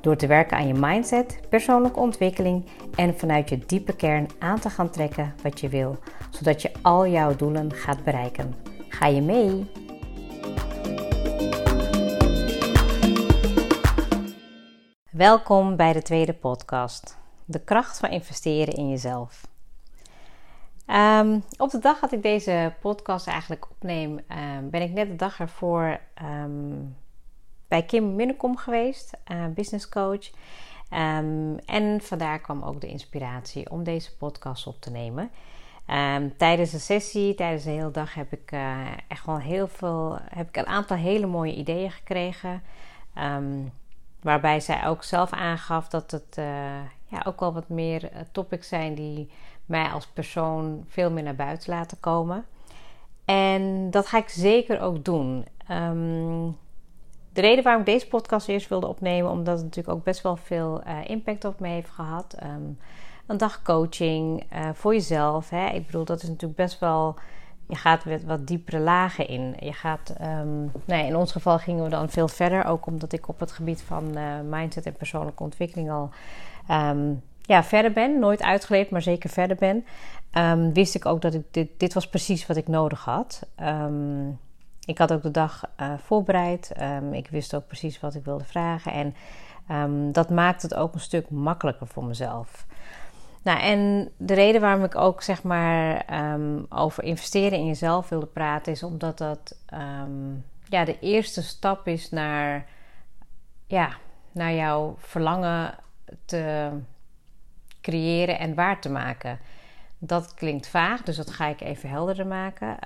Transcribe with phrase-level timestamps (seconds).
[0.00, 2.64] Door te werken aan je mindset, persoonlijke ontwikkeling
[2.94, 5.98] en vanuit je diepe kern aan te gaan trekken wat je wil,
[6.30, 8.54] zodat je al jouw doelen gaat bereiken.
[8.88, 9.70] Ga je mee?
[15.10, 17.18] Welkom bij de tweede podcast.
[17.44, 19.48] De kracht van investeren in jezelf.
[20.86, 25.16] Ehm, op de dag dat ik deze podcast eigenlijk opneem, um, ben ik net de
[25.16, 26.96] dag ervoor um,
[27.70, 30.30] bij Kim Minnekom geweest, uh, business coach.
[31.66, 35.30] en vandaar kwam ook de inspiratie om deze podcast op te nemen.
[36.36, 40.48] tijdens de sessie, tijdens de hele dag, heb ik uh, echt wel heel veel, heb
[40.48, 42.62] ik een aantal hele mooie ideeën gekregen.
[44.20, 46.44] waarbij zij ook zelf aangaf dat het uh,
[47.06, 49.30] ja, ook wel wat meer topics zijn die
[49.66, 52.44] mij als persoon veel meer naar buiten laten komen.
[53.24, 55.46] En dat ga ik zeker ook doen.
[55.66, 56.48] Ehm,
[57.32, 60.36] de reden waarom ik deze podcast eerst wilde opnemen, omdat het natuurlijk ook best wel
[60.36, 62.34] veel uh, impact op me heeft gehad.
[62.38, 62.62] Ehm,
[63.26, 65.50] een dag coaching uh, voor jezelf.
[65.50, 65.68] Hè?
[65.68, 67.14] Ik bedoel, dat is natuurlijk best wel.
[67.68, 69.56] Je gaat met wat diepere lagen in.
[69.60, 72.64] Je gaat, um, nee, in ons geval gingen we dan veel verder.
[72.64, 76.10] Ook omdat ik op het gebied van uh, mindset en persoonlijke ontwikkeling al
[77.42, 78.18] ja, verder ben.
[78.18, 79.84] Nooit uitgeleerd, maar zeker verder ben.
[80.72, 83.48] Wist ik ook dat ik dit, dit was precies wat ik nodig had.
[83.62, 84.38] Um,
[84.90, 86.72] ik had ook de dag uh, voorbereid.
[86.80, 88.92] Um, ik wist ook precies wat ik wilde vragen.
[88.92, 89.14] En
[90.12, 92.66] dat maakt het ook een stuk makkelijker voor mezelf.
[93.42, 96.04] Nou, en de reden waarom ik ook zeg maar
[96.68, 99.56] over investeren in jezelf wilde praten, is omdat dat
[100.68, 102.66] ja, de eerste stap is naar,
[103.66, 103.90] ja,
[104.32, 105.74] naar jouw verlangen
[106.24, 106.70] te
[107.80, 109.38] creëren en waar te maken.
[109.98, 112.76] Dat klinkt vaag, dus dat ga ik even helderder maken.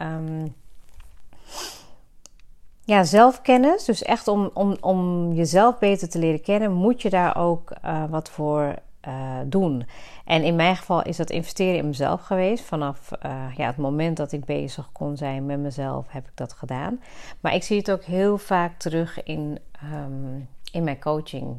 [2.87, 3.85] Ja, zelfkennis.
[3.85, 8.05] Dus echt om, om, om jezelf beter te leren kennen, moet je daar ook uh,
[8.11, 8.75] wat voor
[9.09, 9.87] uh, doen.
[10.25, 12.65] En in mijn geval is dat investeren in mezelf geweest.
[12.65, 16.53] Vanaf uh, ja, het moment dat ik bezig kon zijn met mezelf, heb ik dat
[16.53, 17.01] gedaan.
[17.41, 19.59] Maar ik zie het ook heel vaak terug in,
[19.93, 21.57] um, in mijn coaching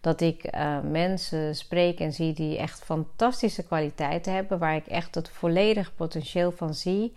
[0.00, 0.50] dat ik
[0.82, 6.52] mensen spreek en zie die echt fantastische kwaliteiten hebben, waar ik echt het volledige potentieel
[6.52, 7.14] van zie,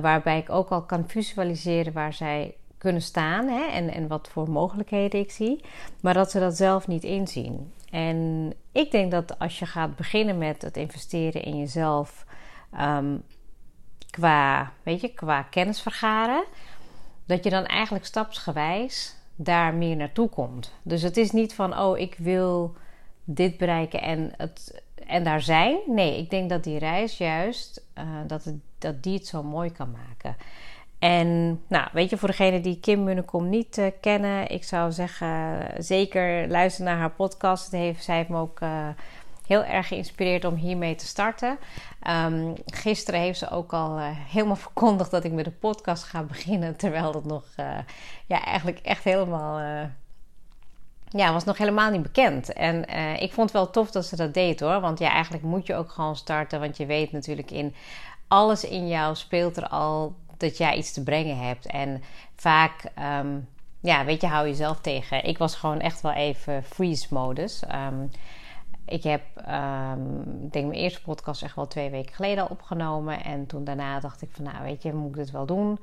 [0.00, 2.54] waarbij ik ook al kan visualiseren waar zij
[2.86, 5.64] kunnen staan hè, en, en wat voor mogelijkheden ik zie,
[6.00, 7.72] maar dat ze dat zelf niet inzien.
[7.90, 12.26] En ik denk dat als je gaat beginnen met het investeren in jezelf
[12.80, 13.22] um,
[14.10, 16.44] qua, weet je, qua kennis vergaren,
[17.26, 20.72] dat je dan eigenlijk stapsgewijs daar meer naartoe komt.
[20.82, 22.74] Dus het is niet van, oh, ik wil
[23.24, 25.78] dit bereiken en, het, en daar zijn.
[25.86, 29.72] Nee, ik denk dat die reis juist, uh, dat, het, dat die het zo mooi
[29.72, 30.36] kan maken.
[31.06, 35.58] En nou, weet je, voor degene die Kim Munnekom niet uh, kennen, ik zou zeggen,
[35.78, 37.70] zeker luister naar haar podcast.
[37.70, 38.88] heeft, zij heeft me ook uh,
[39.46, 41.58] heel erg geïnspireerd om hiermee te starten.
[42.26, 46.22] Um, gisteren heeft ze ook al uh, helemaal verkondigd dat ik met een podcast ga
[46.22, 46.76] beginnen.
[46.76, 47.44] Terwijl dat nog
[48.26, 49.88] ja, eigenlijk echt helemaal.
[51.08, 52.52] Ja, was nog helemaal niet bekend.
[52.52, 52.88] En
[53.20, 54.80] ik vond het wel tof dat ze dat deed hoor.
[54.80, 56.60] Want ja, eigenlijk moet je ook gewoon starten.
[56.60, 57.74] Want je weet natuurlijk in
[58.28, 61.66] alles in jou speelt er al dat jij iets te brengen hebt.
[61.66, 62.02] En
[62.36, 62.90] vaak.
[63.20, 63.48] Um,
[63.80, 65.24] ja, weet je, hou jezelf tegen.
[65.24, 67.62] Ik was gewoon echt wel even freeze-modus.
[67.88, 68.10] Um,
[68.86, 73.24] ik heb, um, ik denk mijn eerste podcast echt wel twee weken geleden al opgenomen.
[73.24, 75.78] En toen daarna dacht ik van, nou weet je, moet ik dit wel doen?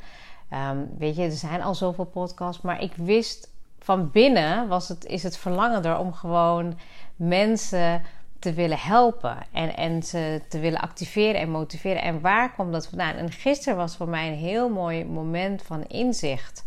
[0.98, 2.62] Weet je, er zijn al zoveel podcasts.
[2.62, 6.80] Maar ik wist van binnen was het, is het verlangen er om gewoon
[7.16, 8.02] mensen
[8.44, 9.38] te willen helpen.
[9.52, 12.02] En, en ze te willen activeren en motiveren.
[12.02, 13.16] En waar komt dat vandaan?
[13.16, 16.66] En gisteren was voor mij een heel mooi moment van inzicht.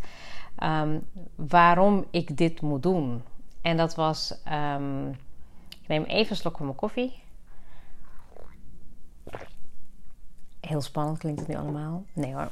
[0.63, 3.23] Um, waarom ik dit moet doen.
[3.63, 4.31] En dat was...
[5.81, 7.23] Ik neem even een slok van mijn koffie.
[10.61, 12.05] Heel spannend klinkt het nu allemaal.
[12.13, 12.49] Nee hoor.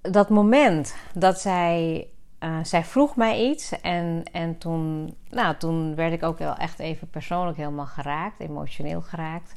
[0.00, 2.06] Dat moment dat zij.
[2.42, 6.78] Uh, zij vroeg mij iets en, en toen, nou, toen werd ik ook wel echt
[6.78, 9.54] even persoonlijk helemaal geraakt, emotioneel geraakt.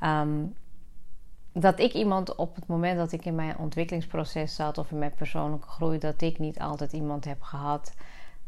[0.00, 0.54] Um,
[1.52, 5.14] dat ik iemand op het moment dat ik in mijn ontwikkelingsproces zat of in mijn
[5.14, 7.94] persoonlijke groei, dat ik niet altijd iemand heb gehad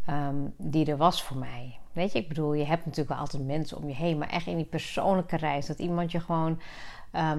[0.09, 1.79] um, die er was voor mij.
[1.93, 4.47] Weet je, ik bedoel, je hebt natuurlijk wel altijd mensen om je heen, maar echt
[4.47, 6.61] in die persoonlijke reis, dat iemand je gewoon
[7.11, 7.39] ehm,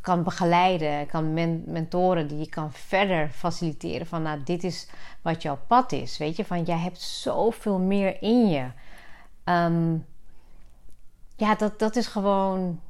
[0.00, 1.34] kan begeleiden, kan
[1.66, 4.88] mentoren, die je kan verder faciliteren van, nou, dit is
[5.22, 6.18] wat jouw pad is.
[6.18, 8.70] Weet je, van jij hebt zoveel meer in je.
[9.44, 9.96] Ehm,
[11.36, 12.80] ja, dat, dat is gewoon.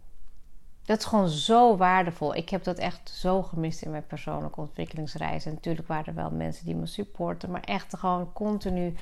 [0.84, 2.34] Dat is gewoon zo waardevol.
[2.34, 5.46] Ik heb dat echt zo gemist in mijn persoonlijke ontwikkelingsreis.
[5.46, 7.50] En natuurlijk waren er wel mensen die me supporten.
[7.50, 8.94] Maar echt gewoon continu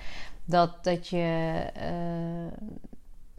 [0.45, 1.65] dat, dat je.
[1.77, 2.69] Uh,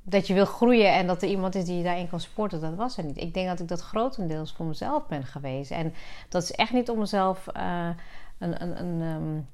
[0.10, 2.76] dat je wil groeien en dat er iemand is die je daarin kan supporten, dat
[2.76, 3.18] was er niet.
[3.18, 5.72] Ik denk dat ik dat grotendeels voor mezelf ben geweest.
[5.72, 5.94] En
[6.30, 7.90] dat is echt niet om mezelf uh,
[8.38, 9.48] een, een, een um,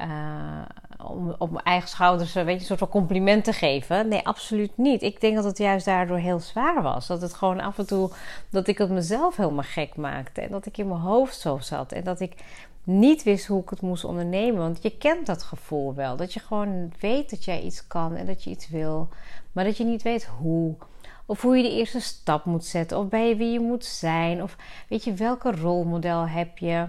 [0.00, 0.62] uh,
[1.06, 4.08] om op mijn eigen schouders weet je, een soort van compliment te geven.
[4.08, 5.02] Nee, absoluut niet.
[5.02, 7.06] Ik denk dat het juist daardoor heel zwaar was.
[7.06, 8.10] Dat het gewoon af en toe,
[8.50, 10.40] dat ik het mezelf helemaal gek maakte.
[10.40, 11.92] En dat ik in mijn hoofd zo zat.
[11.92, 12.34] En dat ik
[12.82, 14.60] niet wist hoe ik het moest ondernemen.
[14.60, 16.16] Want je kent dat gevoel wel.
[16.16, 19.08] Dat je gewoon weet dat jij iets kan en dat je iets wil.
[19.56, 20.74] Maar dat je niet weet hoe.
[21.26, 22.98] Of hoe je de eerste stap moet zetten.
[22.98, 24.42] Of bij wie je moet zijn.
[24.42, 24.56] Of
[24.88, 26.86] weet je, welke rolmodel heb je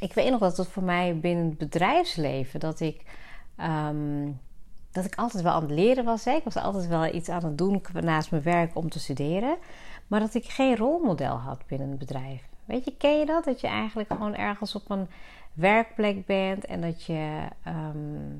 [0.00, 3.02] ik weet nog dat het voor mij binnen het bedrijfsleven dat ik.
[3.56, 4.30] Ehm,
[4.92, 6.26] dat ik altijd wel aan het leren was.
[6.26, 9.56] Ik was altijd wel iets aan het doen naast mijn werk om te studeren.
[10.06, 12.42] Maar dat ik geen rolmodel had binnen het bedrijf.
[12.64, 13.44] Weet je, ken je dat?
[13.44, 15.08] Dat je eigenlijk gewoon ergens op een
[15.52, 17.48] werkplek bent en dat je.
[17.62, 18.36] Ehm,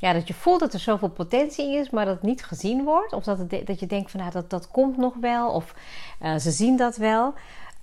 [0.00, 3.12] ja, dat je voelt dat er zoveel potentie is, maar dat het niet gezien wordt.
[3.12, 5.50] Of dat, het, dat je denkt van nou, dat, dat komt nog wel.
[5.50, 5.74] Of
[6.22, 7.34] uh, ze zien dat wel.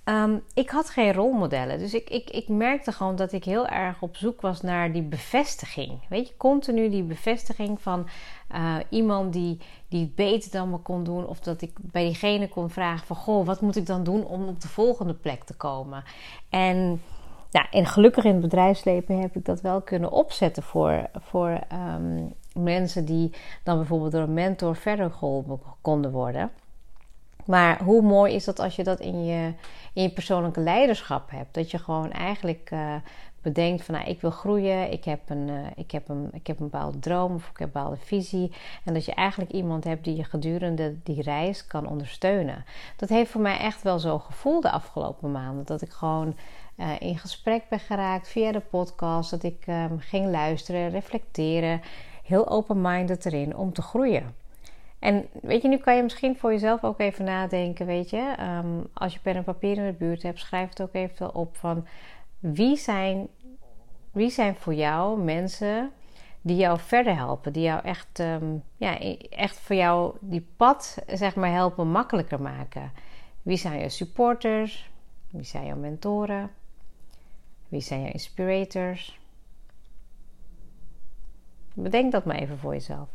[0.04, 1.78] Ehm, ik had geen rolmodellen.
[1.78, 5.02] Dus ik, ik, ik merkte gewoon dat ik heel erg op zoek was naar die
[5.02, 6.00] bevestiging.
[6.08, 8.08] Weet je, continu die bevestiging van
[8.54, 11.26] uh, iemand die, die het beter dan me kon doen.
[11.26, 13.16] Of dat ik bij diegene kon vragen van...
[13.16, 16.04] Goh, wat moet ik dan doen om op de volgende plek te komen?
[16.48, 17.02] En,
[17.50, 21.08] ja, en gelukkig in het bedrijfsleven heb ik dat wel kunnen opzetten voor...
[21.14, 23.30] voor um, mensen die
[23.62, 26.50] dan bijvoorbeeld door een mentor verder geholpen konden worden...
[27.48, 29.52] Maar hoe mooi is dat als je dat in je,
[29.92, 31.54] in je persoonlijke leiderschap hebt?
[31.54, 32.94] Dat je gewoon eigenlijk uh,
[33.42, 36.60] bedenkt van nou, ik wil groeien, ik heb, een, uh, ik, heb een, ik heb
[36.60, 38.52] een bepaalde droom of ik heb een bepaalde visie.
[38.84, 42.64] En dat je eigenlijk iemand hebt die je gedurende die reis kan ondersteunen.
[42.96, 45.64] Dat heeft voor mij echt wel zo gevoel de afgelopen maanden.
[45.64, 46.36] Dat ik gewoon
[46.78, 49.30] uh, in gesprek ben geraakt via de podcast.
[49.30, 51.80] Dat ik um, ging luisteren, reflecteren.
[52.24, 54.34] Heel open-minded erin om te groeien.
[54.98, 58.34] En weet je, nu kan je misschien voor jezelf ook even nadenken, weet je.
[58.40, 61.56] Um, als je pen en papier in de buurt hebt, schrijf het ook even op
[61.56, 61.86] van
[62.38, 63.28] wie zijn,
[64.12, 65.90] wie zijn voor jou mensen
[66.40, 68.98] die jou verder helpen, die jou echt, um, ja,
[69.30, 72.92] echt voor jou die pad, zeg maar, helpen makkelijker maken.
[73.42, 74.90] Wie zijn je supporters?
[75.30, 76.50] Wie zijn jouw mentoren?
[77.68, 79.18] Wie zijn je inspirators?
[81.74, 83.08] Bedenk dat maar even voor jezelf.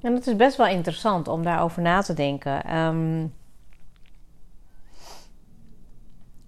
[0.00, 2.76] En het is best wel interessant om daarover na te denken.
[2.76, 3.34] Um,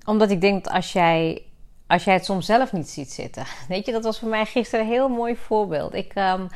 [0.04, 1.42] omdat ik denk dat als jij,
[1.86, 3.44] als jij het soms zelf niet ziet zitten.
[3.68, 5.94] Weet je, dat was voor mij gisteren een heel mooi voorbeeld.
[5.94, 6.14] Ik.
[6.14, 6.48] Um,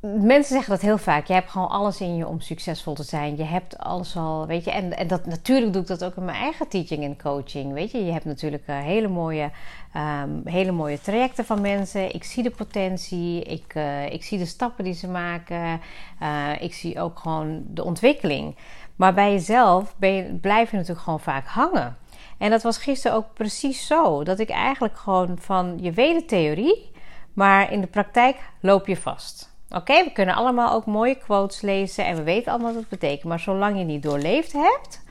[0.00, 1.26] mensen zeggen dat heel vaak.
[1.26, 3.36] Je hebt gewoon alles in je om succesvol te zijn.
[3.36, 4.70] Je hebt alles al, weet je.
[4.70, 7.72] En, en dat, natuurlijk doe ik dat ook in mijn eigen teaching en coaching.
[7.72, 9.50] Weet je, je hebt natuurlijk uh, hele, mooie,
[9.96, 12.14] um, hele mooie trajecten van mensen.
[12.14, 13.42] Ik zie de potentie.
[13.42, 15.80] Ik, uh, ik zie de stappen die ze maken.
[16.22, 18.56] Uh, ik zie ook gewoon de ontwikkeling.
[18.96, 21.96] Maar bij jezelf ben blijf je natuurlijk gewoon vaak hangen.
[22.38, 24.24] En dat was gisteren ook precies zo.
[24.24, 26.90] Dat ik eigenlijk gewoon van je weet de theorie,
[27.32, 29.56] maar in de praktijk loop je vast.
[29.70, 33.24] Oké, we kunnen allemaal ook mooie quotes lezen en we weten allemaal wat het betekent.
[33.24, 35.02] Maar zolang je niet doorleefd hebt,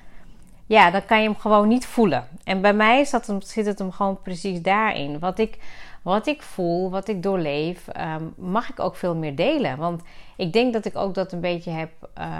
[0.65, 2.27] ja, dan kan je hem gewoon niet voelen.
[2.43, 3.05] En bij mij
[3.39, 5.19] zit het hem gewoon precies daarin.
[5.19, 5.57] Wat ik,
[6.01, 9.77] wat ik voel, wat ik doorleef, ehm, mag ik ook veel meer delen.
[9.77, 10.01] Want
[10.35, 11.91] ik denk dat ik ook dat een beetje heb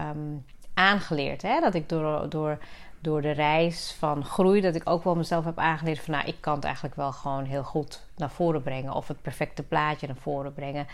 [0.09, 1.41] um, aangeleerd.
[1.41, 1.59] Hè?
[1.59, 2.57] Dat ik door, door
[2.99, 6.35] door de reis van groei, dat ik ook wel mezelf heb aangeleerd van, nou, ik
[6.39, 10.15] kan het eigenlijk wel gewoon heel goed naar voren brengen of het perfecte plaatje naar
[10.15, 10.87] voren brengen.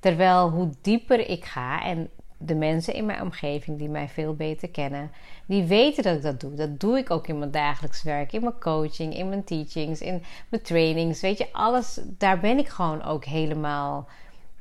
[0.00, 4.68] Terwijl hoe dieper ik ga en de mensen in mijn omgeving die mij veel beter
[4.68, 5.10] kennen,
[5.46, 6.54] die weten dat ik dat doe.
[6.54, 10.22] Dat doe ik ook in mijn dagelijks werk, in mijn coaching, in mijn teachings, in
[10.48, 11.20] mijn trainings.
[11.20, 14.08] Weet je, alles, daar ben ik gewoon ook helemaal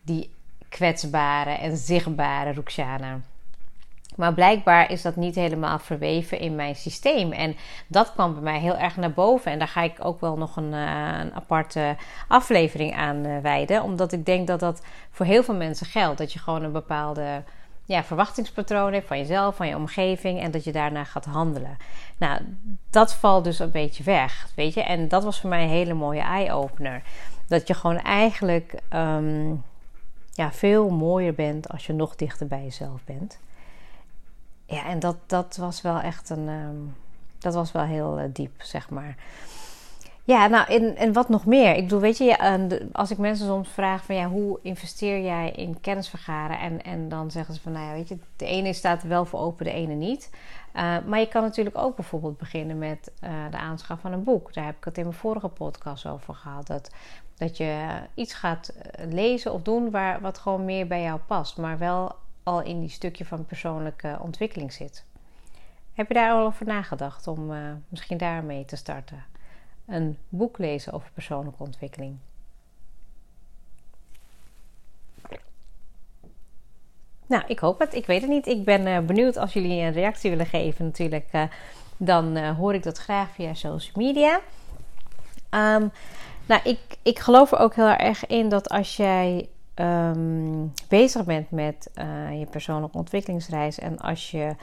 [0.02, 0.30] die
[0.70, 3.20] kwetsbare en zichtbare Ruxana.
[4.18, 7.32] Maar blijkbaar is dat niet helemaal verweven in mijn systeem.
[7.32, 7.56] En
[7.88, 9.52] dat kwam bij mij heel erg naar boven.
[9.52, 11.96] En daar ga ik ook wel nog een, uh, een aparte
[12.28, 13.84] aflevering aan uh, wijden.
[13.84, 14.82] Omdat ik denk dat dat
[15.12, 16.18] voor heel veel mensen geldt.
[16.18, 17.44] Dat je gewoon een bepaalde
[17.86, 21.78] ja, verwachtingspatroon hebt van jezelf, van je omgeving en dat je daarna gaat handelen.
[22.18, 22.42] Nou,
[22.90, 24.84] dat valt dus een beetje weg, weet je.
[24.84, 27.02] En dat was voor mij een hele mooie eye-opener.
[27.48, 29.54] Dat je gewoon eigenlijk ehm,
[30.32, 33.40] ja, veel mooier bent als je nog dichter bij jezelf bent.
[34.68, 36.48] Ja, en dat, dat was wel echt een.
[36.48, 37.06] Ehm,
[37.40, 39.16] dat was wel heel uh, diep, zeg maar.
[40.24, 41.76] Ja, nou, en, en wat nog meer?
[41.76, 45.82] Ik bedoel, weet je, als ik mensen soms vraag van ja, hoe investeer jij in
[45.82, 46.60] kennis vergaren?
[46.60, 49.26] En, en dan zeggen ze van, nou ja, weet je, de ene staat er wel
[49.26, 50.30] voor open, de ene niet.
[50.76, 54.54] Uh, maar je kan natuurlijk ook bijvoorbeeld beginnen met uh, de aanschaf van een boek.
[54.54, 56.68] Daar heb ik het in mijn vorige podcast over gehad.
[56.68, 56.92] Dat,
[57.38, 58.74] dat je iets gaat
[59.10, 61.58] lezen of doen waar, wat gewoon meer bij jou past.
[61.58, 62.16] Maar wel
[62.48, 65.06] al in die stukje van persoonlijke ontwikkeling zit.
[65.94, 69.26] Heb je daar al over nagedacht om uh, misschien daarmee te starten?
[69.86, 72.18] Een boek lezen over persoonlijke ontwikkeling.
[77.26, 77.94] Nou, ik hoop het.
[77.94, 78.48] Ik weet het niet.
[78.48, 80.86] Ik ben uh, benieuwd als jullie een reactie willen geven.
[80.86, 81.44] Natuurlijk, uh,
[81.98, 84.36] dan hoor ik dat graag via social media.
[85.50, 85.92] Um,
[86.46, 91.52] nou, ik, ik geloof er ook heel erg in dat als jij um, bezig bent
[91.52, 94.56] met uh, je persoonlijke ontwikkelingsreis en als je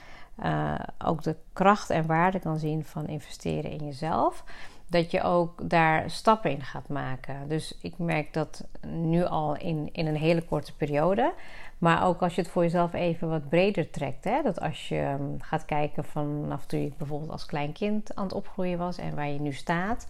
[0.45, 4.45] uh, ook de kracht en waarde kan zien van investeren in jezelf,
[4.87, 7.49] dat je ook daar stappen in gaat maken.
[7.49, 11.33] Dus ik merk dat nu al in, in een hele korte periode.
[11.79, 14.25] Maar ook als je het voor jezelf even wat breder trekt.
[14.25, 14.43] Hè?
[14.43, 18.33] Dat als je um, gaat kijken vanaf toen je bijvoorbeeld als klein kind aan het
[18.33, 20.09] opgroeien was en waar je nu staat.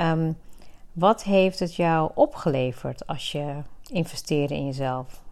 [0.00, 0.36] Um,
[0.92, 3.56] wat heeft het jou opgeleverd als je
[3.90, 5.22] investeerde in jezelf?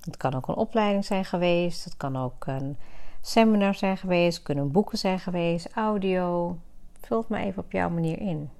[0.00, 2.76] Het kan ook een opleiding zijn geweest, het kan ook een
[3.20, 6.58] seminar zijn geweest, kunnen boeken zijn geweest, audio.
[7.00, 8.50] Vul het maar even op jouw manier in.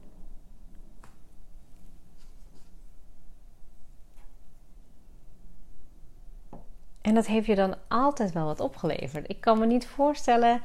[7.00, 9.30] En dat heeft je dan altijd wel wat opgeleverd.
[9.30, 10.60] Ik kan me niet voorstellen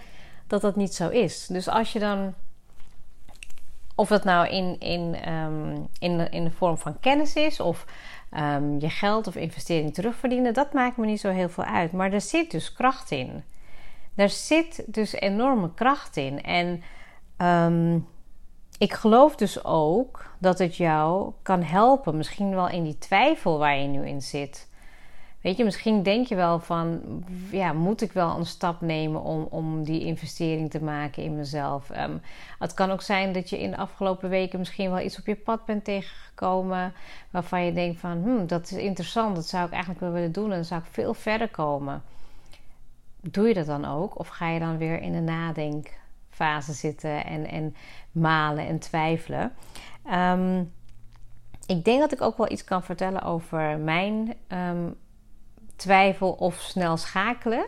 [0.47, 1.47] dat dat niet zo is.
[1.47, 2.33] Dus als je dan
[4.01, 7.85] of het nou in, in, um, in, in de vorm van kennis is of
[8.37, 11.91] um, je geld of investering terugverdienen, dat maakt me niet zo heel veel uit.
[11.91, 13.43] Maar er zit dus kracht in.
[14.15, 16.43] Er zit dus enorme kracht in.
[16.43, 16.83] En
[17.37, 18.07] um,
[18.77, 23.77] ik geloof dus ook dat het jou kan helpen, misschien wel in die twijfel waar
[23.77, 24.69] je nu in zit.
[25.41, 27.01] Weet je, misschien denk je wel van,
[27.51, 31.89] ja, moet ik wel een stap nemen om, om die investering te maken in mezelf?
[31.89, 32.21] Um,
[32.59, 35.35] het kan ook zijn dat je in de afgelopen weken misschien wel iets op je
[35.35, 36.93] pad bent tegengekomen
[37.29, 40.49] waarvan je denkt van, hm, dat is interessant, dat zou ik eigenlijk wel willen doen
[40.49, 42.01] en dan zou ik veel verder komen.
[43.21, 44.19] Doe je dat dan ook?
[44.19, 47.75] Of ga je dan weer in een nadenkfase zitten en, en
[48.11, 49.53] malen en twijfelen?
[50.13, 50.71] Um,
[51.65, 54.95] ik denk dat ik ook wel iets kan vertellen over mijn um,
[55.81, 57.65] twijfel of snel schakelen.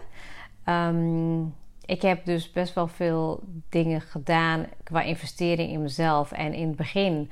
[0.65, 1.55] Um,
[1.85, 6.31] ik heb dus best wel veel dingen gedaan qua investering in mezelf.
[6.31, 7.31] En in het begin,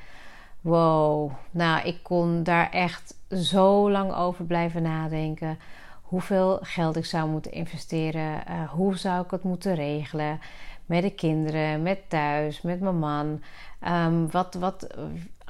[0.62, 5.60] wow, nou, ik kon daar echt zo lang over blijven nadenken.
[6.02, 10.40] Hoeveel geld ik zou moeten investeren, uh, hoe zou ik het moeten regelen
[10.86, 13.42] met de kinderen, met thuis, met mijn man.
[13.88, 14.88] Um, wat, wat,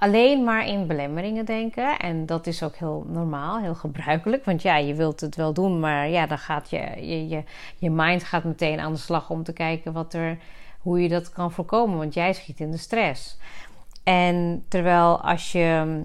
[0.01, 1.99] alleen maar in belemmeringen denken.
[1.99, 4.45] En dat is ook heel normaal, heel gebruikelijk.
[4.45, 7.43] Want ja, je wilt het wel doen, maar ja, dan gaat je, je,
[7.77, 10.37] je, mind gaat meteen aan de slag om te kijken wat er,
[10.79, 11.97] hoe je dat kan voorkomen.
[11.97, 13.37] Want jij schiet in de stress.
[14.03, 16.01] En terwijl als je,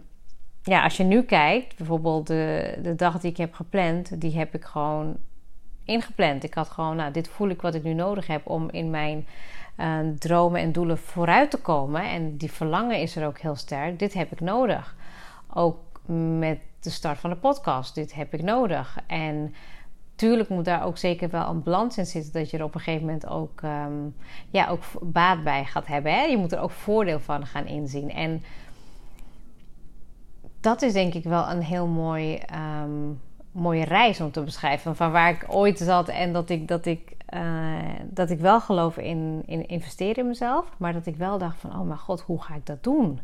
[0.62, 4.54] ja, als je nu kijkt, bijvoorbeeld de, de dag die ik heb gepland, die heb
[4.54, 5.16] ik gewoon
[5.84, 6.44] ingepland.
[6.44, 9.26] Ik had gewoon, nou, dit voel ik wat ik nu nodig heb om in mijn
[9.76, 12.02] uh, dromen en doelen vooruit te komen.
[12.02, 13.98] En die verlangen is er ook heel sterk.
[13.98, 14.96] Dit heb ik nodig.
[15.54, 15.78] Ook
[16.38, 17.94] met de start van de podcast.
[17.94, 18.98] Dit heb ik nodig.
[19.06, 19.54] En
[20.14, 22.32] tuurlijk moet daar ook zeker wel een balans in zitten.
[22.32, 24.14] Dat je er op een gegeven moment ook, um,
[24.50, 26.12] ja, ook baat bij gaat hebben.
[26.12, 26.22] Hè?
[26.22, 28.10] Je moet er ook voordeel van gaan inzien.
[28.10, 28.42] En
[30.60, 32.40] dat is denk ik wel een heel mooi,
[32.82, 33.20] um,
[33.52, 34.96] mooie reis om te beschrijven.
[34.96, 38.96] Van waar ik ooit zat en dat ik, dat ik uh, dat ik wel geloof
[38.96, 42.42] in, in investeren in mezelf, maar dat ik wel dacht van, oh mijn god, hoe
[42.42, 43.20] ga ik dat doen?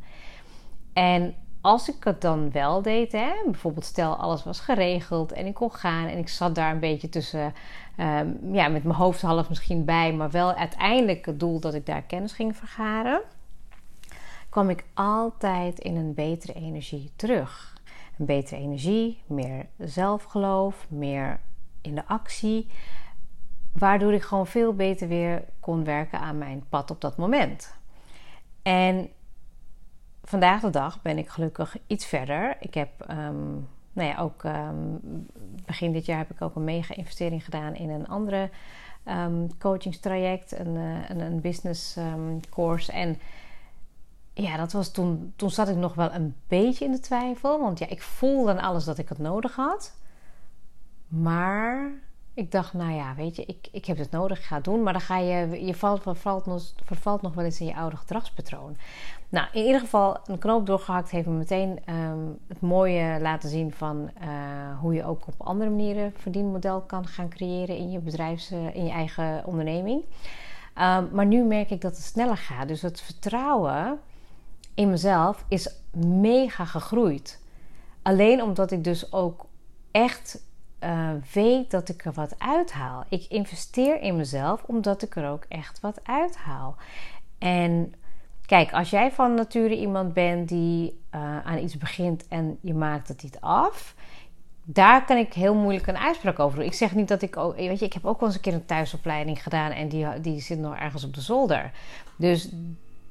[0.93, 5.55] En als ik het dan wel deed, hè, bijvoorbeeld stel alles was geregeld en ik
[5.55, 7.55] kon gaan en ik zat daar een beetje tussen,
[7.97, 11.87] um, ja, met mijn hoofd half misschien bij, maar wel uiteindelijk het doel dat ik
[11.87, 13.21] daar kennis ging vergaren,
[14.49, 17.81] kwam ik altijd in een betere energie terug.
[18.19, 21.41] Een betere energie, meer zelfgeloof, meer
[21.81, 22.69] in de actie.
[23.73, 27.75] Waardoor ik gewoon veel beter weer kon werken aan mijn pad op dat moment.
[28.63, 29.09] En
[30.25, 32.57] vandaag de dag ben ik gelukkig iets verder.
[32.61, 34.97] Ik heb um, nou ja, ook ehm,
[35.67, 38.51] begin dit jaar heb ik ook een mega investering gedaan in een andere
[39.09, 41.99] um, coachingstraject, een, uh, een, een, business
[42.51, 42.93] course.
[42.93, 43.19] En
[44.33, 47.61] ja, dat was toen, toen zat ik nog wel een beetje in de twijfel.
[47.61, 49.95] Want ja, ik voelde aan alles dat ik het nodig had.
[51.09, 51.91] Maar
[52.35, 54.83] ik dacht, nou ja, weet je, ik, ik heb het nodig, ga het doen.
[54.83, 57.97] Maar dan ga je, je valt, vervalt, nog, vervalt nog wel eens in je oude
[57.97, 58.77] gedragspatroon.
[59.29, 63.73] Nou, in ieder geval, een knoop doorgehakt heeft me meteen ehm, het mooie laten zien
[63.73, 68.53] van uh, hoe je ook op andere manieren verdienmodel kan gaan creëren in je bedrijfs,
[68.53, 70.03] uh, in je eigen onderneming.
[70.79, 72.69] Um, maar nu merk ik dat het sneller gaat.
[72.69, 73.99] Dus het vertrouwen
[74.75, 77.41] in mezelf is mega gegroeid.
[78.03, 79.47] Alleen omdat ik dus ook
[79.91, 80.43] echt
[80.85, 83.05] uh, weet dat ik er wat uithaal.
[83.09, 86.77] Ik investeer in mezelf omdat ik er ook echt wat uithaal.
[87.39, 87.95] En
[88.47, 93.09] kijk, als jij van nature iemand bent die uh, aan iets begint en je maakt
[93.09, 93.95] het niet af.
[94.65, 96.67] Daar kan ik heel moeilijk een uitspraak over doen.
[96.67, 97.57] Ik zeg niet dat ik ook.
[97.57, 100.41] Weet je, ik heb ook wel eens een keer een thuisopleiding gedaan en die, die
[100.41, 101.71] zit nog ergens op de zolder.
[102.17, 102.49] Dus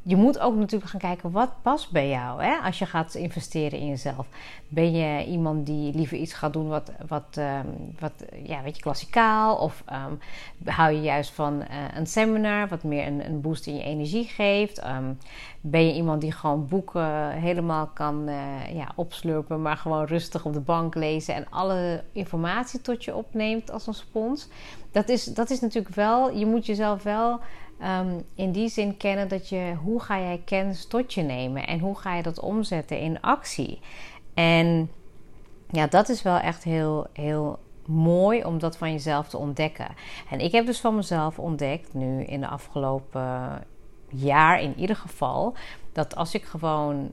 [0.04, 2.58] je moet ook natuurlijk gaan kijken wat past bij jou hè?
[2.58, 4.28] als je gaat investeren in jezelf.
[4.68, 8.82] Ben je iemand die liever iets gaat doen wat, wat, um, wat ja, weet je,
[8.82, 9.56] klassikaal?
[9.56, 10.20] Of um,
[10.66, 14.26] hou je juist van uh, een seminar wat meer een, een, boost in je energie
[14.26, 14.86] geeft?
[14.86, 15.18] Um,
[15.62, 20.54] ben je iemand die gewoon boeken helemaal kan uh, ja, opslurpen, maar gewoon rustig op
[20.54, 24.48] de bank lezen en alle informatie tot je opneemt als een spons?
[24.92, 27.40] Dat is, dat is natuurlijk wel, je moet jezelf wel
[27.84, 31.80] um, in die zin kennen dat je, hoe ga jij kennis tot je nemen en
[31.80, 33.80] hoe ga je dat omzetten in actie?
[34.34, 34.92] En
[35.70, 39.88] ja, dat is wel echt heel, heel mooi om dat van jezelf te ontdekken.
[40.30, 43.64] En ik heb dus van mezelf ontdekt, nu in de afgelopen
[44.08, 45.54] jaar in ieder geval,
[45.92, 47.12] dat als ik gewoon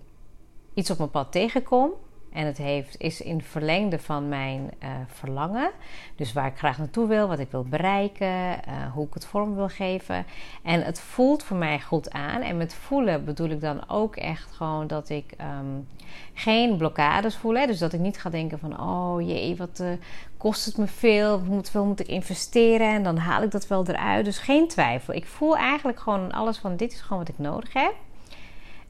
[0.75, 1.91] iets op mijn pad tegenkom
[2.33, 5.71] en het heeft, is in verlengde van mijn uh, verlangen.
[6.17, 9.55] Dus waar ik graag naartoe wil, wat ik wil bereiken, uh, hoe ik het vorm
[9.55, 10.25] wil geven.
[10.63, 12.41] En het voelt voor mij goed aan.
[12.41, 15.89] En met voelen bedoel ik dan ook echt gewoon dat ik um,
[16.35, 17.67] geen blokkades voel.
[17.67, 19.89] Dus dat ik niet ga denken van, oh jee, wat uh,
[20.37, 21.39] kost het me veel?
[21.39, 22.89] Hoeveel moet ik investeren?
[22.89, 24.25] En dan haal ik dat wel eruit.
[24.25, 25.15] Dus geen twijfel.
[25.15, 27.95] Ik voel eigenlijk gewoon alles van, dit is gewoon wat ik nodig heb.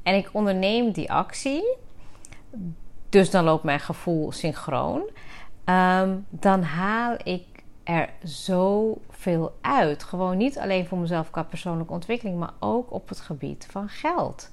[0.03, 1.77] En ik onderneem die actie
[3.09, 5.03] dus dan loopt mijn gevoel synchroon.
[5.65, 7.45] Um, dan haal ik
[7.85, 10.03] er zoveel uit.
[10.05, 14.49] Gewoon niet alleen voor mezelf qua persoonlijke ontwikkeling, maar ook op het gebied van geld.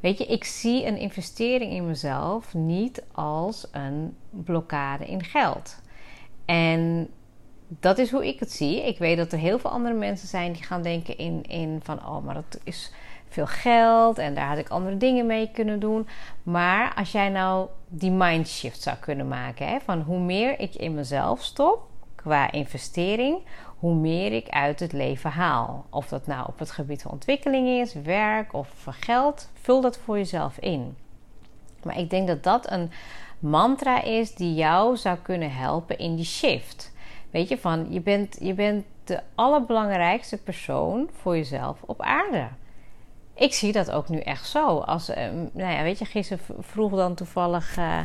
[0.00, 5.80] Weet je, ik zie een investering in mezelf niet als een blokkade in geld.
[6.44, 7.08] En
[7.68, 8.86] dat is hoe ik het zie.
[8.86, 12.06] Ik weet dat er heel veel andere mensen zijn die gaan denken in, in van,
[12.06, 12.92] oh, maar dat is
[13.30, 16.08] veel geld en daar had ik andere dingen mee kunnen doen.
[16.42, 20.94] Maar als jij nou die mindshift zou kunnen maken, hè, van hoe meer ik in
[20.94, 23.38] mezelf stop qua investering,
[23.78, 25.84] hoe meer ik uit het leven haal.
[25.90, 30.16] Of dat nou op het gebied van ontwikkeling is, werk of geld, vul dat voor
[30.16, 30.96] jezelf in.
[31.82, 32.90] Maar ik denk dat dat een
[33.38, 36.92] mantra is die jou zou kunnen helpen in die shift.
[37.30, 42.48] Weet je, van je bent, je bent de allerbelangrijkste persoon voor jezelf op aarde
[43.40, 44.78] ik zie dat ook nu echt zo.
[44.78, 45.16] Als, uh,
[45.52, 47.98] nou ja, weet je, gisteren vroeg dan toevallig uh,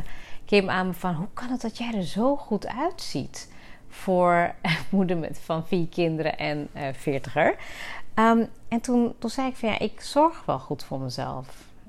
[0.44, 1.14] Kim aan me van...
[1.14, 3.52] hoe kan het dat jij er zo goed uitziet
[3.88, 4.54] voor
[4.90, 7.56] moeder met, van vier kinderen en uh, veertiger?
[8.14, 11.46] Um, en toen, toen zei ik van ja, ik zorg wel goed voor mezelf.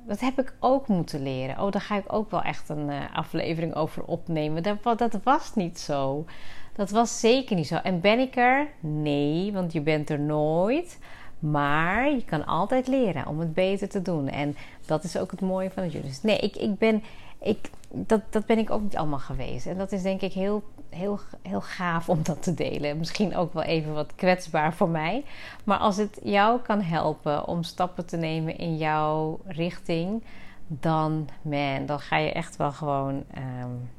[0.08, 1.60] Dat heb ik ook moeten leren.
[1.60, 4.64] Oh, daar ga ik ook wel echt een uh, aflevering over opnemen.
[4.64, 6.26] Dat, dat was niet zo.
[6.74, 7.76] Dat was zeker niet zo.
[7.76, 8.68] En ben ik er?
[8.80, 11.00] Nee, want je bent er nooit.
[11.40, 14.28] Maar je kan altijd leren om het beter te doen.
[14.28, 16.24] En dat is ook het mooie van het jurist.
[16.24, 17.04] Nee, ik, ik ben,
[17.40, 19.66] ik, dat, dat ben ik ook niet allemaal geweest.
[19.66, 22.98] En dat is denk ik heel, heel, heel gaaf om dat te delen.
[22.98, 25.26] Misschien ook wel even wat kwetsbaar voor mij.
[25.64, 30.24] Maar als het jou kan helpen om stappen te nemen in jouw richting,
[30.68, 33.24] dan, man, dan ga je echt wel gewoon.
[33.64, 33.90] Um,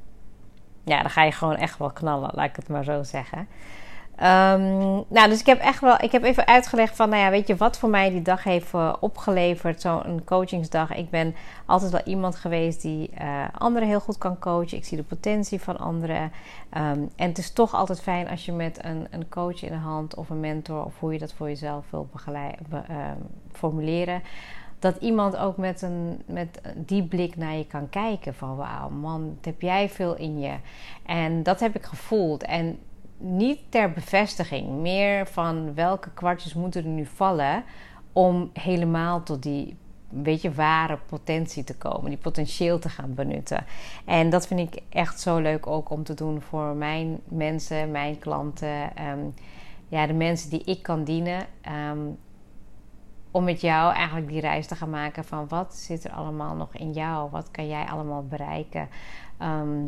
[0.84, 3.48] ja, dan ga je gewoon echt wel knallen, laat ik het maar zo zeggen.
[4.22, 7.46] Um, nou, dus ik heb echt wel, ik heb even uitgelegd van, nou ja, weet
[7.46, 10.94] je wat voor mij die dag heeft uh, opgeleverd, zo'n coachingsdag.
[10.94, 11.34] Ik ben
[11.66, 14.76] altijd wel iemand geweest die uh, anderen heel goed kan coachen.
[14.78, 16.22] Ik zie de potentie van anderen.
[16.22, 19.78] Um, en het is toch altijd fijn als je met een, een coach in de
[19.78, 22.44] hand of een mentor, of hoe je dat voor jezelf wil uh,
[23.52, 24.22] formuleren,
[24.78, 28.34] dat iemand ook met, een, met die blik naar je kan kijken.
[28.34, 30.54] Van wauw, man, heb jij veel in je.
[31.06, 32.42] En dat heb ik gevoeld.
[32.42, 32.78] En
[33.18, 37.64] niet ter bevestiging, meer van welke kwartjes moeten er nu vallen
[38.12, 39.76] om helemaal tot die
[40.08, 43.64] weet je, ware potentie te komen, die potentieel te gaan benutten.
[44.04, 48.18] En dat vind ik echt zo leuk ook om te doen voor mijn mensen, mijn
[48.18, 49.20] klanten, ehm,
[49.88, 51.46] ja, de mensen die ik kan dienen.
[51.60, 51.98] Ehm,
[53.30, 56.74] om met jou eigenlijk die reis te gaan maken van wat zit er allemaal nog
[56.74, 57.30] in jou?
[57.30, 58.88] Wat kan jij allemaal bereiken?
[59.38, 59.86] Ehm,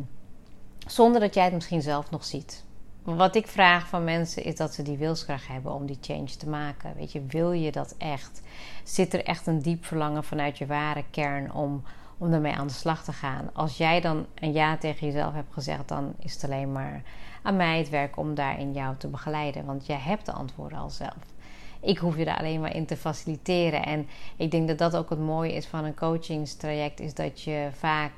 [0.87, 2.65] zonder dat jij het misschien zelf nog ziet.
[3.03, 6.49] Wat ik vraag van mensen is dat ze die wilskracht hebben om die change te
[6.49, 6.95] maken.
[6.97, 8.43] Weet je, wil je dat echt?
[8.85, 11.83] Zit er echt een diep verlangen vanuit je ware kern om,
[12.19, 13.51] om ermee aan de slag te gaan?
[13.53, 17.03] Als jij dan een ja tegen jezelf hebt gezegd, dan is het alleen maar
[17.43, 19.65] aan mij het werk om daarin jou te begeleiden.
[19.65, 21.35] Want jij hebt de antwoorden al zelf.
[21.81, 23.85] Ik hoef je daar alleen maar in te faciliteren.
[23.85, 27.69] En ik denk dat dat ook het mooie is van een coachingstraject, is dat je
[27.73, 28.13] vaak.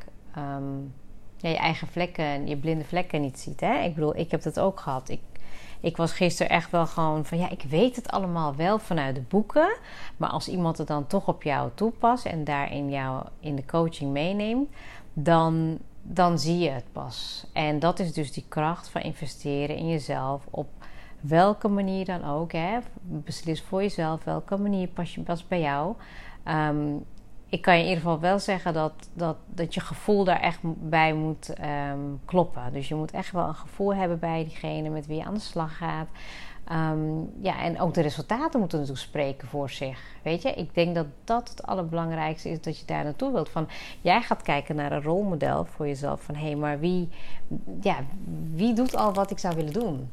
[1.43, 3.61] Ehm, je eigen vlekken, je blinde vlekken niet ziet.
[3.61, 3.83] Hè?
[3.83, 5.09] Ik bedoel, ik heb dat ook gehad.
[5.09, 5.21] Ik,
[5.81, 9.21] ik was gisteren echt wel gewoon van ja, ik weet het allemaal wel vanuit de
[9.21, 9.77] boeken.
[10.17, 14.13] Maar als iemand het dan toch op jou toepast en daarin jou in de coaching
[14.13, 14.69] meeneemt,
[15.13, 17.47] dan, dan zie je het pas.
[17.53, 20.69] En dat is dus die kracht van investeren in jezelf op
[21.21, 22.53] welke manier dan ook.
[22.53, 22.79] Hè?
[23.03, 25.95] Beslis voor jezelf welke manier past, je, past bij jou.
[26.49, 27.05] Um,
[27.53, 30.59] ik kan je in ieder geval wel zeggen dat, dat, dat je gevoel daar echt
[30.63, 32.73] bij moet ehm, kloppen.
[32.73, 35.41] Dus je moet echt wel een gevoel hebben bij diegene met wie je aan de
[35.41, 36.09] slag gaat.
[36.65, 40.03] Ehm, ja, en ook de resultaten moeten natuurlijk spreken voor zich.
[40.23, 43.49] Weet je, ik denk dat dat het allerbelangrijkste is dat je daar naartoe wilt.
[43.49, 43.69] Van
[44.01, 46.23] jij gaat kijken naar een rolmodel voor jezelf.
[46.23, 47.09] Van hé, hey, maar wie,
[47.81, 47.97] ja,
[48.53, 50.11] wie doet al wat ik zou willen doen?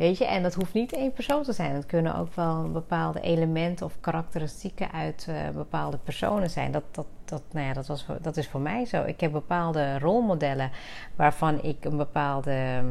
[0.00, 1.74] Weet je, en dat hoeft niet één persoon te zijn.
[1.74, 6.72] Het kunnen ook wel bepaalde elementen of karakteristieken uit uh, bepaalde personen zijn.
[6.72, 9.04] Dat, dat, dat, nou ja, dat, was, dat is voor mij zo.
[9.04, 10.70] Ik heb bepaalde rolmodellen
[11.16, 12.82] waarvan ik een bepaalde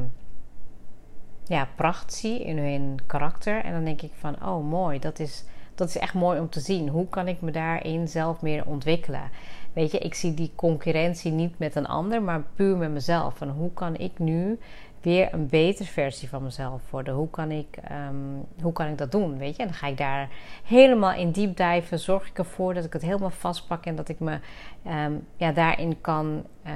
[1.43, 3.63] ja, pracht zie in hun karakter.
[3.63, 5.43] En dan denk ik van, oh mooi, dat is,
[5.75, 6.89] dat is echt mooi om te zien.
[6.89, 9.29] Hoe kan ik me daarin zelf meer ontwikkelen?
[9.73, 13.37] Weet je, ik zie die concurrentie niet met een ander, maar puur met mezelf.
[13.37, 14.59] Van hoe kan ik nu
[15.01, 17.13] weer een betere versie van mezelf worden.
[17.13, 18.15] Hoe kan ik, ehm,
[18.62, 19.38] hoe kan ik dat doen?
[19.38, 19.62] Weet je?
[19.62, 20.29] En dan ga ik daar
[20.63, 21.99] helemaal in diep diven.
[21.99, 24.39] Zorg ik ervoor dat ik het helemaal vastpak en dat ik me
[24.83, 26.73] ehm, ja, daarin kan uh,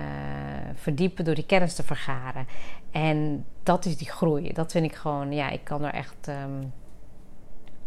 [0.74, 2.48] verdiepen door die kennis te vergaren.
[2.92, 4.54] En dat is die groei.
[4.54, 6.74] Dat vind ik gewoon, ja, ik kan er echt um,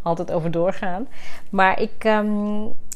[0.02, 1.08] altijd over doorgaan.
[1.50, 2.04] Maar ik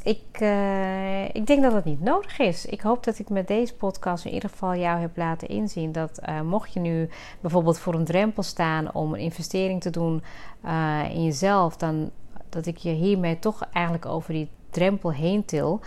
[0.03, 2.67] ik, uh, ik denk dat het niet nodig is.
[2.67, 6.21] Ik hoop dat ik met deze podcast in ieder geval jou heb laten inzien dat
[6.29, 7.09] uh, mocht je nu
[7.41, 10.23] bijvoorbeeld voor een drempel staan om een investering te doen
[10.65, 12.11] uh, in jezelf, dan
[12.49, 15.81] dat ik je hiermee toch eigenlijk over die drempel heen til.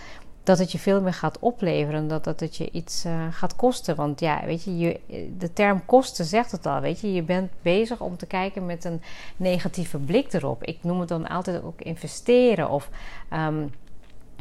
[0.44, 3.96] Dat het je veel meer gaat opleveren, dat, dat het je iets gaat kosten.
[3.96, 5.00] Want ja, weet je, je,
[5.38, 6.80] de term kosten zegt het al.
[6.80, 9.02] Weet je, je bent bezig om te kijken met een
[9.38, 10.64] negatieve blik erop.
[10.64, 12.90] Ik noem het dan altijd ook investeren of
[13.34, 13.72] um,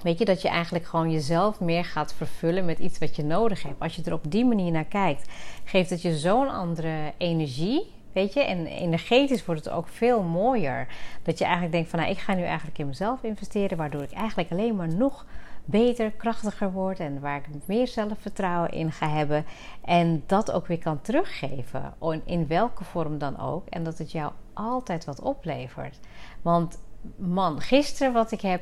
[0.02, 3.62] Weet je, dat je eigenlijk gewoon jezelf meer gaat vervullen met iets wat je nodig
[3.62, 3.80] hebt.
[3.80, 5.28] Als je er op die manier naar kijkt,
[5.64, 7.92] geeft het je zo'n andere energie.
[8.12, 10.88] Weet je, en energetisch wordt het ook veel mooier.
[11.22, 14.12] Dat je eigenlijk denkt van nou, ik ga nu eigenlijk in mezelf investeren, waardoor ik
[14.12, 15.26] eigenlijk alleen maar nog
[15.64, 19.44] beter, krachtiger word en waar ik meer zelfvertrouwen in ga hebben.
[19.84, 23.68] En dat ook weer kan teruggeven, in welke vorm dan ook.
[23.68, 25.98] En dat het jou altijd wat oplevert.
[26.42, 26.78] Want
[27.16, 28.60] man, gisteren wat ik heb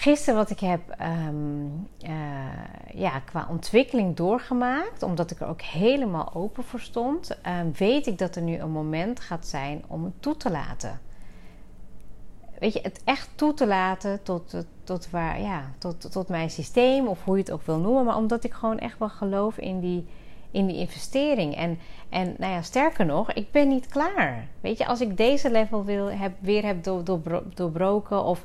[0.00, 0.80] gisteren wat ik heb
[1.28, 1.88] um,
[2.94, 8.18] ja, qua ontwikkeling doorgemaakt, omdat ik er ook helemaal open voor stond, um, weet ik
[8.18, 11.00] dat er nu een moment gaat zijn om het toe te laten.
[12.58, 14.54] Weet je, het echt toe te laten tot,
[14.84, 18.16] tot, waar, ja, tot, tot mijn systeem of hoe je het ook wil noemen, maar
[18.16, 20.06] omdat ik gewoon echt wel geloof in die,
[20.54, 21.56] in die investering.
[21.56, 24.46] En, en nou ja, sterker nog, ik ben niet klaar.
[24.60, 27.02] Weet je, als ik deze level wil, heb, weer heb door,
[27.54, 28.44] doorbroken of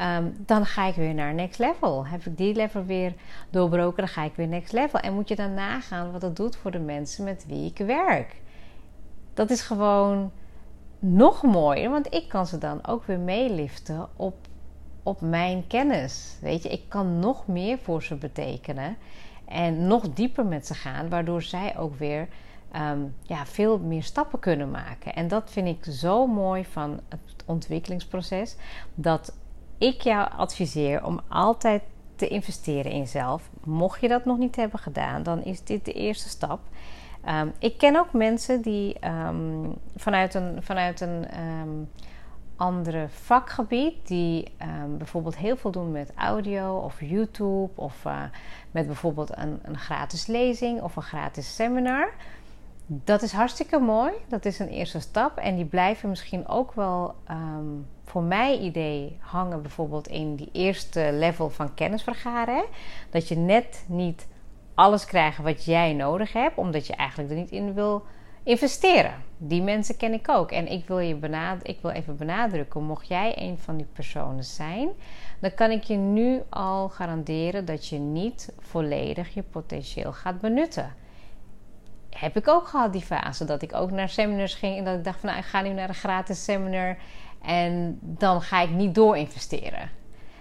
[0.00, 2.06] Ehm, dan ga ik weer naar next level.
[2.06, 3.14] Heb ik die level weer
[3.50, 5.00] doorbroken, dan ga ik weer next level.
[5.00, 8.40] En moet je dan nagaan wat dat doet voor de mensen met wie ik werk.
[9.34, 10.32] Dat is gewoon
[10.98, 14.34] nog mooier, want ik kan ze dan ook weer meeliften op,
[15.02, 16.36] op mijn kennis.
[16.40, 18.96] Weet je, ik kan nog meer voor ze betekenen
[19.50, 22.28] en nog dieper met ze gaan, waardoor zij ook weer
[22.72, 25.14] ehm, ja, veel meer stappen kunnen maken.
[25.14, 28.56] En dat vind ik zo mooi van het ontwikkelingsproces.
[28.94, 29.36] Dat
[29.78, 31.82] ik jou adviseer om altijd
[32.16, 33.50] te investeren in jezelf.
[33.64, 36.60] Mocht je dat nog niet hebben gedaan, dan is dit de eerste stap.
[37.24, 41.26] Ehm, ik ken ook mensen die ehm, vanuit een, vanuit een
[42.60, 44.52] andere vakgebied, die
[44.98, 48.22] bijvoorbeeld heel veel doen met audio of YouTube of uh,
[48.70, 52.12] met bijvoorbeeld een, een gratis lezing of een gratis seminar
[52.92, 54.12] dat is hartstikke mooi.
[54.28, 55.36] Dat is een eerste stap.
[55.36, 57.66] En die blijven misschien ook wel, ehm,
[58.04, 62.64] voor mijn idee, hangen bijvoorbeeld in die eerste level van kennis vergaren.
[63.10, 64.26] Dat je net niet
[64.74, 68.04] alles krijgt wat jij nodig hebt, omdat je eigenlijk er niet in wil
[68.42, 69.14] investeren.
[69.36, 70.50] Die mensen ken ik ook.
[70.50, 74.44] En ik wil, je benad ik wil even benadrukken: mocht jij een van die personen
[74.44, 74.88] zijn,
[75.40, 80.94] dan kan ik je nu al garanderen dat je niet volledig je potentieel gaat benutten.
[82.10, 85.04] Heb ik ook gehad die fase dat ik ook naar seminars ging en dat ik
[85.04, 86.96] dacht van nou ik ga nu naar een gratis seminar
[87.42, 89.90] en dan ga ik niet door investeren.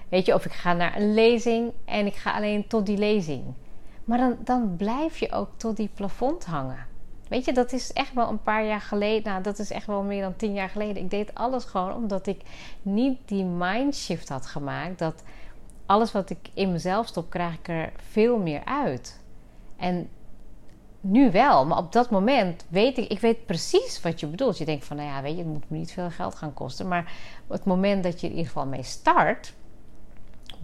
[0.09, 3.43] Weet je, of ik ga naar een lezing en ik ga alleen tot die lezing.
[4.03, 6.88] Maar dan, dan blijf je ook tot die plafond hangen.
[7.29, 9.31] Weet je, dat is echt wel een paar jaar geleden.
[9.31, 11.03] Nou, dat is echt wel meer dan tien jaar geleden.
[11.03, 12.41] Ik deed alles gewoon omdat ik
[12.81, 14.99] niet die mindshift had gemaakt.
[14.99, 15.23] Dat
[15.85, 19.19] alles wat ik in mezelf stop, krijg ik er veel meer uit.
[19.77, 20.09] En
[21.01, 24.57] nu wel, maar op dat moment weet ik, ik weet precies wat je bedoelt.
[24.57, 26.87] Je denkt van, nou ja, weet je, het moet me niet veel geld gaan kosten.
[26.87, 27.13] Maar
[27.47, 29.53] het moment dat je in ieder geval mee start,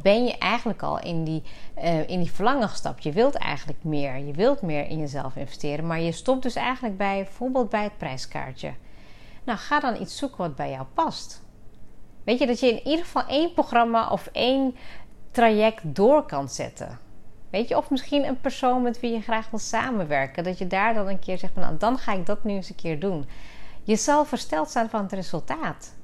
[0.02, 1.44] ben je eigenlijk al in die,
[1.78, 2.70] uh, in die verlangen.
[3.00, 4.18] Je wilt eigenlijk meer.
[4.18, 5.88] Je wilt meer in jezelf investeren.
[5.88, 8.74] Maar je stopt dus eigenlijk bij, bijvoorbeeld bij het prijskaartje.
[9.44, 11.44] Nou, ga dan iets zoeken wat bij jou past.
[12.24, 14.76] Weet je dat je in ieder geval één programma of één
[15.32, 17.00] traject door kan zetten.
[17.50, 20.44] Weet je, of misschien een persoon met wie je graag wil samenwerken.
[20.44, 22.70] Dat je daar dan een keer zegt: van, Nou, dan ga ik dat nu eens
[22.70, 23.28] een keer doen.
[23.84, 25.95] Je zal versteld zijn van het resultaat.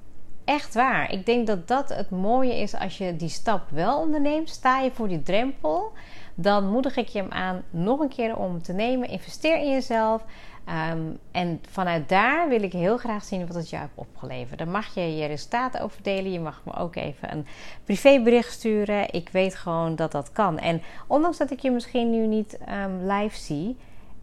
[0.51, 1.11] Echt waar.
[1.11, 4.49] Ik denk dat dat het mooie is als je die stap wel onderneemt.
[4.49, 5.91] Sta je voor die drempel,
[6.35, 9.09] dan moedig ik je hem aan nog een keer om te nemen.
[9.09, 10.23] Investeer in jezelf.
[10.65, 10.99] Ehm,
[11.31, 14.59] en vanuit daar wil ik heel graag zien wat het jou heeft opgeleverd.
[14.59, 16.31] Dan mag je je resultaten over delen.
[16.31, 17.45] Je mag me ook even een
[17.83, 19.13] privébericht sturen.
[19.13, 20.59] Ik weet gewoon dat dat kan.
[20.59, 23.77] En ondanks dat ik je misschien nu niet um, live zie,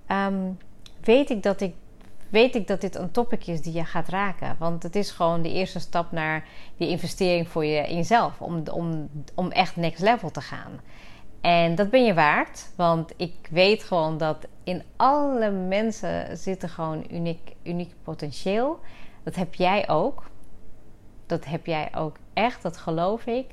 [0.06, 0.50] ehm,
[1.00, 1.74] weet ik dat ik
[2.28, 4.56] weet ik dat dit een topic is die je gaat raken.
[4.58, 6.44] Want het is gewoon de eerste stap naar
[6.76, 8.40] die investering voor je in jezelf.
[8.40, 10.80] Om, om, om echt next level te gaan.
[11.40, 12.72] En dat ben je waard.
[12.76, 18.80] Want ik weet gewoon dat in alle mensen zit er gewoon uniek, uniek potentieel.
[19.22, 20.30] Dat heb jij ook.
[21.26, 22.62] Dat heb jij ook echt.
[22.62, 23.46] Dat geloof ik.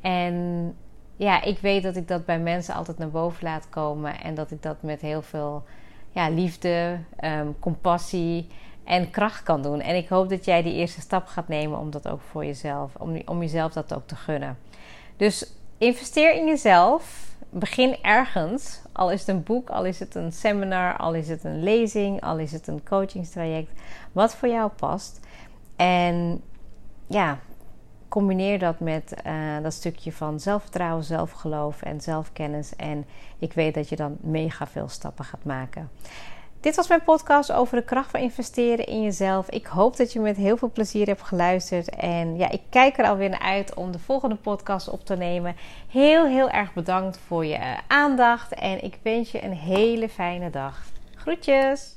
[0.00, 0.76] En
[1.16, 4.20] ja, ik weet dat ik dat bij mensen altijd naar boven laat komen.
[4.20, 5.64] En dat ik dat met heel veel
[6.10, 8.46] ja, liefde, um, compassie
[8.84, 9.80] en kracht kan doen.
[9.80, 12.94] En ik hoop dat jij die eerste stap gaat nemen om dat ook voor jezelf,
[12.98, 14.58] om, om jezelf dat ook te gunnen.
[15.16, 17.26] Dus investeer in jezelf.
[17.50, 18.80] Begin ergens.
[18.92, 22.20] Al is het een boek, al is het een seminar, al is het een lezing,
[22.20, 23.72] al is het een coachingstraject.
[24.12, 25.20] Wat voor jou past.
[25.76, 26.42] En
[27.06, 27.38] ja,
[28.08, 32.76] combineer dat met uh, dat stukje van zelfvertrouwen, zelfgeloof en zelfkennis.
[32.76, 33.06] En
[33.38, 35.90] ik weet dat je dan mega veel stappen gaat maken.
[36.60, 39.48] Dit was mijn podcast over de kracht van investeren in jezelf.
[39.50, 41.90] Ik hoop dat je met heel veel plezier hebt geluisterd.
[41.90, 45.56] En ja, ik kijk er alweer naar uit om de volgende podcast op te nemen.
[45.88, 48.54] Heel, heel erg bedankt voor je aandacht.
[48.54, 50.82] En ik wens je een hele fijne dag.
[51.14, 51.96] Groetjes!